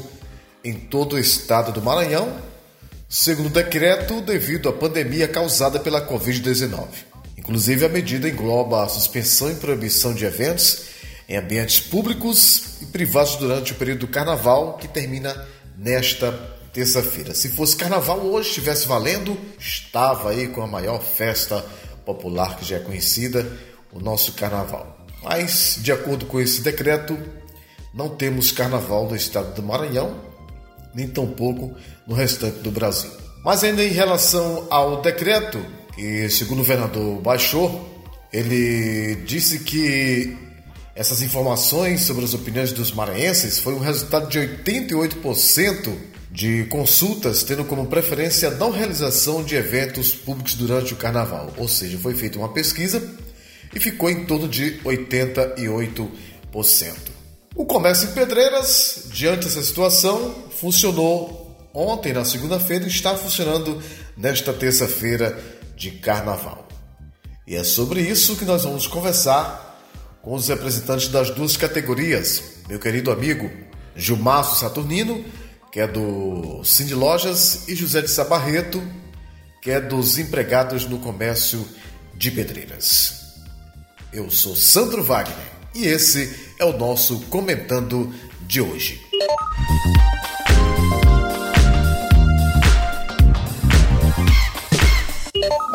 [0.64, 2.53] em todo o estado do Maranhão
[3.14, 6.88] segundo decreto, devido à pandemia causada pela Covid-19.
[7.38, 10.86] Inclusive, a medida engloba a suspensão e proibição de eventos
[11.30, 16.32] em ambientes públicos e privados durante o período do carnaval, que termina nesta
[16.74, 17.36] terça-feira.
[17.36, 21.64] Se fosse carnaval hoje, estivesse valendo, estava aí com a maior festa
[22.04, 23.46] popular que já é conhecida,
[23.92, 25.06] o nosso carnaval.
[25.22, 27.16] Mas, de acordo com esse decreto,
[27.94, 30.33] não temos carnaval no estado do Maranhão,
[30.94, 31.74] nem tampouco
[32.08, 33.10] no restante do Brasil.
[33.44, 35.64] Mas ainda em relação ao decreto,
[35.96, 37.90] que segundo o governador baixou,
[38.32, 40.36] ele disse que
[40.96, 45.94] essas informações sobre as opiniões dos maranhenses foi um resultado de 88%
[46.32, 51.54] de consultas tendo como preferência a não realização de eventos públicos durante o carnaval.
[51.58, 53.04] Ou seja, foi feita uma pesquisa
[53.74, 56.10] e ficou em torno de 88%.
[57.56, 63.84] O comércio em Pedreiras, diante dessa situação, funcionou ontem, na segunda-feira, e está funcionando
[64.16, 65.38] nesta terça-feira
[65.76, 66.66] de carnaval.
[67.46, 69.78] E é sobre isso que nós vamos conversar
[70.22, 72.62] com os representantes das duas categorias.
[72.70, 73.52] Meu querido amigo
[73.94, 75.26] Gilmaço Saturnino,
[75.70, 78.82] que é do Cindy Lojas, e José de Sabarreto,
[79.62, 81.68] que é dos empregados no comércio
[82.16, 83.34] de Pedreiras.
[84.14, 88.14] Eu sou Sandro Wagner e esse é o nosso Comentando
[88.48, 89.02] de hoje.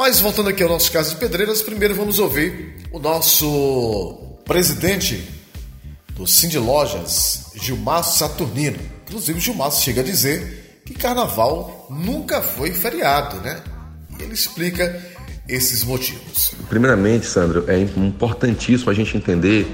[0.08, 5.22] Mas voltando aqui ao nosso caso de Pedreiras, primeiro vamos ouvir o nosso presidente
[6.14, 8.78] do Cindy Lojas, Gilmar Saturnino.
[9.06, 13.60] Inclusive, Gilmar chega a dizer que carnaval nunca foi feriado, né?
[14.18, 14.98] Ele explica
[15.46, 16.54] esses motivos.
[16.70, 19.70] Primeiramente, Sandro, é importantíssimo a gente entender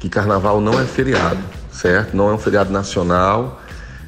[0.00, 1.38] que carnaval não é feriado,
[1.70, 2.16] certo?
[2.16, 3.62] Não é um feriado nacional.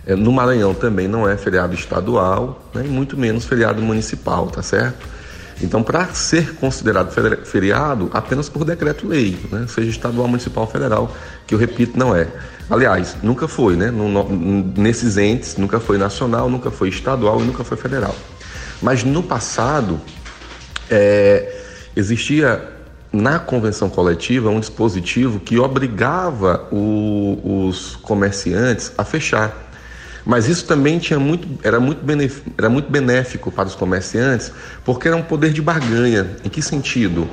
[0.04, 2.82] É, no Maranhão também não é feriado estadual, né?
[2.82, 5.17] muito menos feriado municipal, tá certo?
[5.60, 7.10] Então, para ser considerado
[7.44, 9.66] feriado, apenas por decreto-lei, né?
[9.68, 11.14] seja estadual, municipal federal,
[11.46, 12.28] que eu repito, não é.
[12.70, 13.92] Aliás, nunca foi, né?
[14.76, 18.14] Nesses entes, nunca foi nacional, nunca foi estadual e nunca foi federal.
[18.80, 20.00] Mas no passado,
[20.90, 21.60] é,
[21.96, 22.62] existia
[23.12, 29.67] na convenção coletiva um dispositivo que obrigava o, os comerciantes a fechar.
[30.28, 34.52] Mas isso também tinha muito, era, muito benéfico, era muito benéfico para os comerciantes,
[34.84, 36.36] porque era um poder de barganha.
[36.44, 37.26] Em que sentido?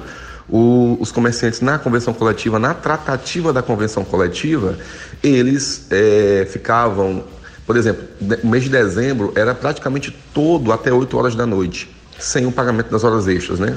[0.47, 4.77] O, os comerciantes na convenção coletiva, na tratativa da convenção coletiva,
[5.21, 7.25] eles é, ficavam,
[7.67, 8.01] por exemplo,
[8.41, 12.89] o mês de dezembro era praticamente todo até 8 horas da noite, sem o pagamento
[12.91, 13.75] das horas extras, né?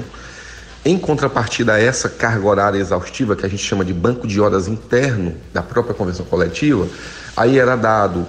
[0.85, 4.69] Em contrapartida a essa carga horária exaustiva, que a gente chama de banco de horas
[4.69, 6.87] interno da própria convenção coletiva,
[7.35, 8.25] aí era dado,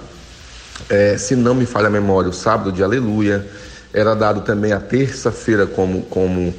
[0.89, 3.47] é, se não me falha a memória, o sábado de aleluia,
[3.93, 6.53] era dado também a terça-feira como, como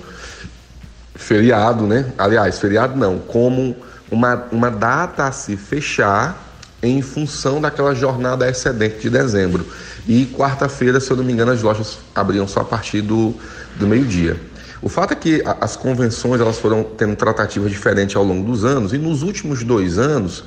[1.15, 2.13] feriado, né?
[2.19, 3.77] Aliás, feriado não, como
[4.11, 6.51] uma, uma data a se fechar
[6.83, 9.67] em função daquela jornada excedente de dezembro.
[10.07, 13.35] E quarta-feira, se eu não me engano, as lojas abriam só a partir do,
[13.77, 14.37] do meio-dia.
[14.83, 18.93] O fato é que as convenções elas foram tendo tratativas diferentes ao longo dos anos
[18.93, 20.43] e nos últimos dois anos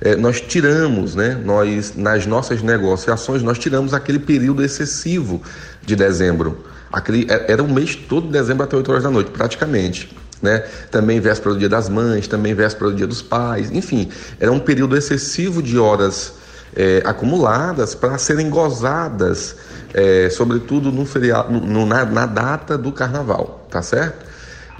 [0.00, 5.42] é, nós tiramos, né, nós nas nossas negociações nós tiramos aquele período excessivo
[5.82, 6.64] de dezembro.
[6.92, 10.16] Aquele, é, era o mês todo de dezembro até 8 horas da noite, praticamente.
[10.42, 10.58] Né?
[10.90, 14.08] Também véspera do dia das mães, também véspera do dia dos pais, enfim,
[14.38, 16.32] era um período excessivo de horas
[16.74, 19.56] é, acumuladas para serem gozadas
[19.92, 24.24] é, sobretudo no feriado, no, na, na, data do carnaval, tá certo?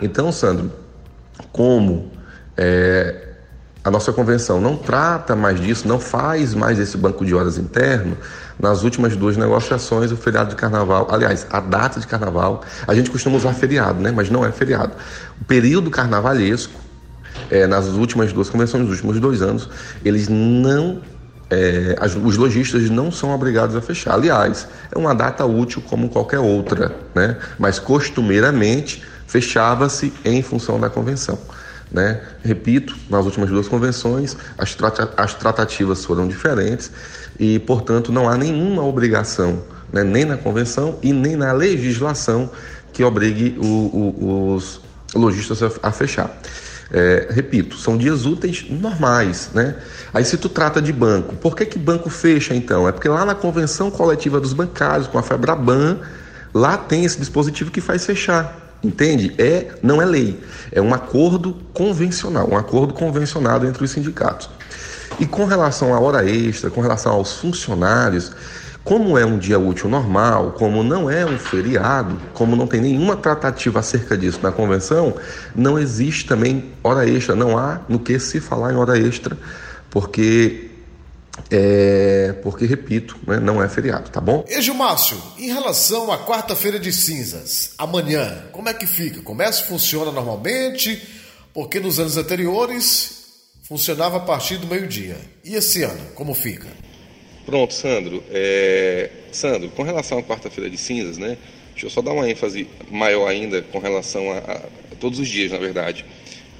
[0.01, 0.71] Então, Sandro,
[1.53, 2.11] como
[2.57, 3.30] é,
[3.83, 8.17] a nossa convenção não trata mais disso, não faz mais esse banco de horas interno,
[8.59, 13.11] nas últimas duas negociações, o feriado de carnaval, aliás, a data de carnaval, a gente
[13.11, 14.11] costuma usar feriado, né?
[14.11, 14.93] Mas não é feriado.
[15.41, 16.79] O período carnavalesco,
[17.51, 19.69] é, nas últimas duas convenções, nos últimos dois anos,
[20.05, 21.01] eles não
[21.51, 24.15] é, as, os lojistas não são obrigados a fechar.
[24.15, 27.37] Aliás, é uma data útil como qualquer outra, né?
[27.59, 31.39] mas costumeiramente fechava-se em função da convenção.
[31.91, 32.21] Né?
[32.43, 34.77] Repito, nas últimas duas convenções, as,
[35.17, 36.91] as tratativas foram diferentes
[37.39, 39.63] e, portanto, não há nenhuma obrigação
[39.93, 40.03] né?
[40.03, 42.51] nem na convenção e nem na legislação
[42.93, 44.81] que obrigue o, o, os
[45.15, 46.37] lojistas a, a fechar.
[46.93, 49.77] É, repito, são dias úteis normais, né?
[50.13, 52.89] Aí se tu trata de banco, por que que banco fecha então?
[52.89, 56.01] É porque lá na convenção coletiva dos bancários com a Febraban,
[56.53, 58.70] lá tem esse dispositivo que faz fechar.
[58.83, 59.35] Entende?
[59.37, 60.41] É, não é lei,
[60.73, 64.49] é um acordo convencional, um acordo convencionado entre os sindicatos.
[65.19, 68.33] E com relação à hora extra, com relação aos funcionários,
[68.83, 73.15] como é um dia útil normal, como não é um feriado, como não tem nenhuma
[73.17, 75.15] tratativa acerca disso na convenção,
[75.55, 79.37] não existe também hora extra, não há no que se falar em hora extra,
[79.91, 80.70] porque
[81.51, 84.45] é, porque, repito, né, não é feriado, tá bom?
[84.49, 89.23] E Gilmácio, em relação à quarta-feira de cinzas, amanhã, como é que fica?
[89.23, 91.01] Começa, funciona normalmente?
[91.53, 93.21] Porque nos anos anteriores
[93.63, 95.17] funcionava a partir do meio-dia.
[95.45, 96.69] E esse ano, como fica?
[97.47, 98.23] Pronto, Sandro.
[98.31, 99.11] É...
[99.33, 101.37] Sandro, com relação à quarta-feira de cinzas, né?
[101.73, 105.53] Deixa eu só dar uma ênfase maior ainda com relação a, a todos os dias,
[105.53, 106.05] na verdade.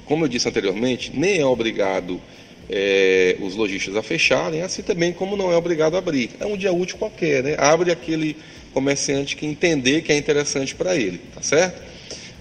[0.05, 2.19] Como eu disse anteriormente, nem é obrigado
[2.69, 6.31] é, os lojistas a fecharem, assim também como não é obrigado a abrir.
[6.39, 7.55] É um dia útil qualquer, né?
[7.57, 8.37] Abre aquele
[8.73, 11.81] comerciante que entender que é interessante para ele, tá certo?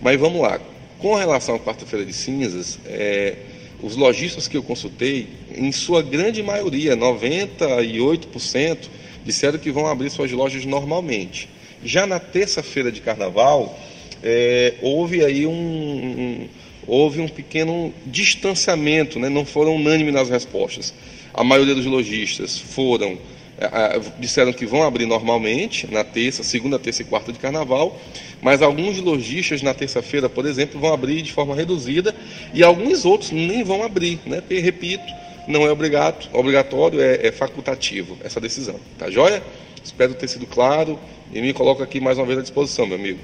[0.01, 0.61] Mas vamos lá.
[0.99, 3.37] Com relação à quarta-feira de cinzas, é,
[3.83, 8.89] os lojistas que eu consultei, em sua grande maioria, 98%,
[9.25, 11.49] disseram que vão abrir suas lojas normalmente.
[11.83, 13.79] Já na terça-feira de carnaval,
[14.23, 16.49] é, houve aí um, um
[16.91, 19.29] houve um pequeno distanciamento, né?
[19.29, 20.93] não foram unânimes nas respostas.
[21.33, 23.17] A maioria dos lojistas foram
[23.59, 27.97] é, disseram que vão abrir normalmente na terça, segunda, terça e quarta de carnaval,
[28.43, 32.13] mas alguns lojistas na terça-feira, por exemplo, vão abrir de forma reduzida
[32.53, 34.41] e alguns outros nem vão abrir, né?
[34.41, 35.05] Porque, repito,
[35.47, 38.81] não é obrigado, obrigatório, é, é facultativo essa decisão.
[38.99, 39.43] Tá joia?
[39.85, 40.99] Espero ter sido claro
[41.33, 43.21] e me coloco aqui mais uma vez à disposição, meu amigo.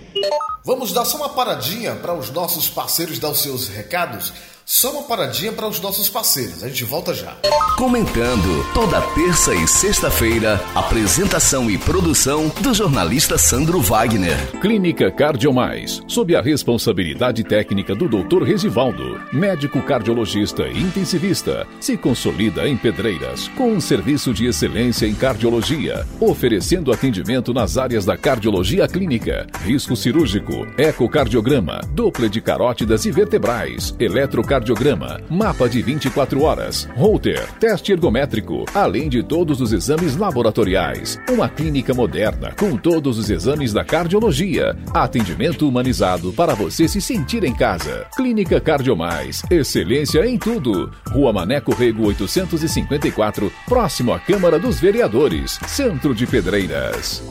[0.65, 4.33] Vamos dar só uma paradinha para os nossos parceiros dar os seus recados.
[4.69, 6.65] Só uma paradinha para os nossos parceiros.
[6.65, 7.37] A gente volta já.
[7.79, 14.37] Comentando toda terça e sexta-feira, apresentação e produção do jornalista Sandro Wagner.
[14.61, 18.43] Clínica Cardiomais, sob a responsabilidade técnica do Dr.
[18.43, 25.15] Resivaldo, médico cardiologista e intensivista, se consolida em Pedreiras com um serviço de excelência em
[25.15, 33.13] cardiologia, oferecendo atendimento nas áreas da cardiologia clínica, risco cirúrgico, ecocardiograma, dupla de carótidas e
[33.13, 40.17] vertebrais, eletrocardiograma eletrocardiograma, mapa de 24 horas, Holter, teste ergométrico, além de todos os exames
[40.17, 41.19] laboratoriais.
[41.29, 44.77] Uma clínica moderna com todos os exames da cardiologia.
[44.95, 48.07] Atendimento humanizado para você se sentir em casa.
[48.17, 50.91] Clínica Cardiomais, excelência em tudo.
[51.09, 57.23] Rua Maneco Rego 854, próximo à Câmara dos Vereadores, Centro de Pedreiras.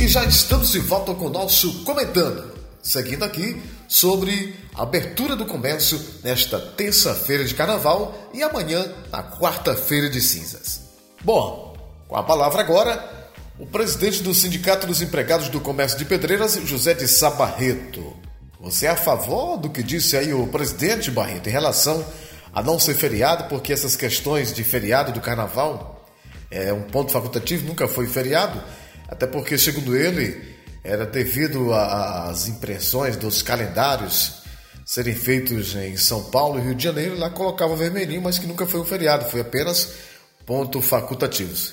[0.00, 2.54] E já estamos de volta com o nosso Comentando.
[2.82, 3.56] Seguindo aqui
[3.94, 10.80] sobre a abertura do comércio nesta terça-feira de carnaval e amanhã na quarta-feira de cinzas.
[11.22, 11.76] Bom,
[12.08, 16.92] com a palavra agora, o presidente do Sindicato dos Empregados do Comércio de Pedreiras, José
[16.92, 18.16] de Sá Barreto.
[18.58, 22.04] Você é a favor do que disse aí o presidente Barreto em relação
[22.52, 26.04] a não ser feriado, porque essas questões de feriado do carnaval
[26.50, 28.60] é um ponto facultativo, nunca foi feriado,
[29.08, 30.53] até porque, segundo ele,
[30.84, 34.44] era devido às impressões dos calendários
[34.84, 38.66] serem feitos em São Paulo e Rio de Janeiro, lá colocava vermelhinho, mas que nunca
[38.66, 39.94] foi um feriado, foi apenas
[40.44, 41.72] ponto facultativos.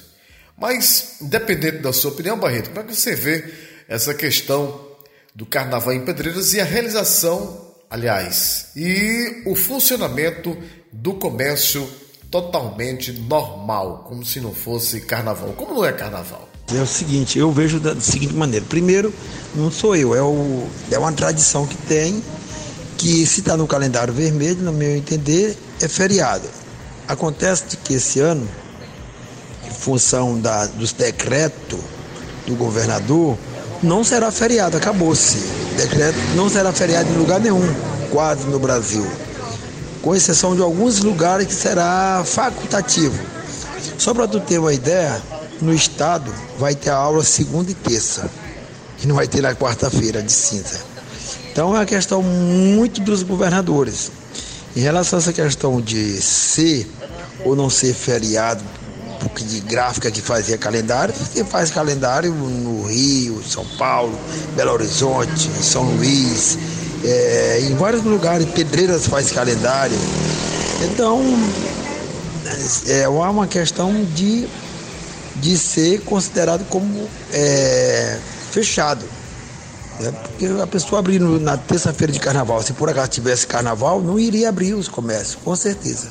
[0.58, 3.54] Mas, independente da sua opinião, Barreto, como é que você vê
[3.90, 4.88] essa questão
[5.36, 10.58] do carnaval em Pedreiras e a realização, aliás, e o funcionamento
[10.92, 11.86] do comércio
[12.30, 15.52] totalmente normal, como se não fosse carnaval?
[15.54, 16.51] Como não é carnaval?
[16.74, 18.66] É o seguinte, eu vejo da seguinte maneira.
[18.68, 19.14] Primeiro,
[19.54, 22.24] não sou eu, é, o, é uma tradição que tem,
[22.98, 26.48] que se está no calendário vermelho, no meu entender, é feriado.
[27.08, 28.48] Acontece que esse ano,
[29.68, 31.80] em função da, dos decretos
[32.48, 33.38] do governador,
[33.84, 35.40] não será feriado, acabou-se.
[35.76, 37.68] Decreto não será feriado em lugar nenhum,
[38.12, 39.06] quase no Brasil.
[40.02, 43.20] Com exceção de alguns lugares que será facultativo.
[43.98, 45.22] Só para tu ter uma ideia,
[45.62, 48.30] no estado vai ter aula segunda e terça,
[49.04, 50.82] e não vai ter na quarta-feira de cinza.
[51.52, 54.12] Então é uma questão muito dos governadores.
[54.76, 56.90] Em relação a essa questão de ser
[57.44, 58.64] ou não ser feriado,
[59.20, 64.18] porque de gráfica que fazia calendário, você faz calendário no Rio, São Paulo,
[64.56, 66.58] Belo Horizonte, São Luís,
[67.04, 69.98] é, em vários lugares, Pedreiras faz calendário.
[70.84, 71.22] Então,
[72.88, 74.48] é uma questão de
[75.36, 78.18] de ser considerado como é,
[78.52, 79.06] fechado.
[80.00, 80.12] Né?
[80.12, 84.50] Porque a pessoa abrindo na terça-feira de carnaval, se por acaso tivesse carnaval, não iria
[84.50, 86.10] abrir os comércios, com certeza.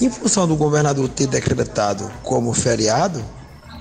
[0.00, 3.24] Em função do governador ter decretado como feriado,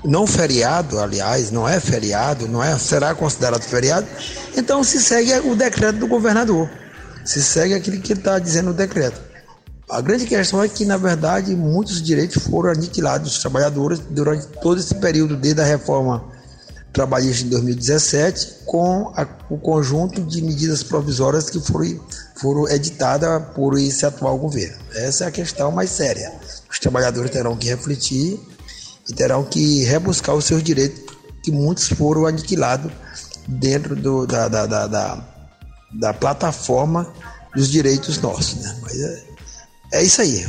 [0.05, 4.07] não feriado, aliás, não é feriado, não é, será considerado feriado,
[4.55, 6.69] então se segue o decreto do governador,
[7.25, 9.24] se segue aquilo que está dizendo o decreto.
[9.89, 14.79] A grande questão é que, na verdade, muitos direitos foram aniquilados dos trabalhadores durante todo
[14.79, 16.23] esse período, desde a reforma
[16.91, 21.99] trabalhista em 2017, com a, o conjunto de medidas provisórias que foram,
[22.35, 24.77] foram editadas por esse atual governo.
[24.95, 26.31] Essa é a questão mais séria.
[26.71, 28.39] Os trabalhadores terão que refletir
[29.07, 31.03] e terão que rebuscar os seus direitos,
[31.43, 32.91] que muitos foram aniquilados
[33.47, 35.23] dentro do, da, da, da,
[35.93, 37.13] da, plataforma
[37.53, 38.55] dos direitos nossos.
[38.55, 38.79] Né?
[38.81, 39.23] Mas é,
[39.91, 40.45] é isso aí.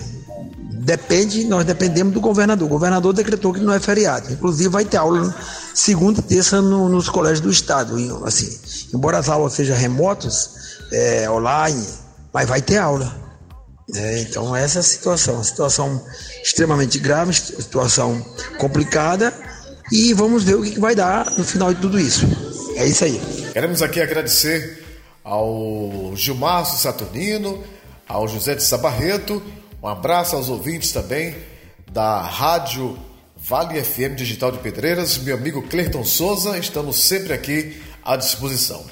[0.87, 2.67] Depende, nós dependemos do governador.
[2.67, 4.33] O governador decretou que não é feriado.
[4.33, 5.35] Inclusive vai ter aula
[5.75, 7.97] segunda e terça no, nos colégios do estado.
[8.25, 8.57] Assim,
[8.95, 10.51] embora as aulas sejam remotas,
[10.93, 11.85] é, online,
[12.33, 13.27] mas vai ter aula.
[13.95, 16.05] É, então essa é a situação, situação
[16.43, 18.25] extremamente grave, situação
[18.59, 19.33] complicada
[19.93, 22.27] e vamos ver o que vai dar no final de tudo isso.
[22.75, 23.21] É isso aí.
[23.53, 24.85] Queremos aqui agradecer
[25.23, 27.63] ao Gilmárcio Saturnino,
[28.09, 29.43] ao José de Sabarreto
[29.87, 31.37] um abraço aos ouvintes também
[31.93, 32.99] da Rádio
[33.37, 38.85] Vale FM Digital de Pedreiras, meu amigo Cleiton Souza, estamos sempre aqui à disposição.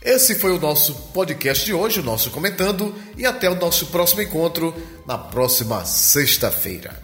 [0.00, 4.22] Esse foi o nosso podcast de hoje, o nosso comentando, e até o nosso próximo
[4.22, 4.72] encontro
[5.04, 7.02] na próxima sexta-feira.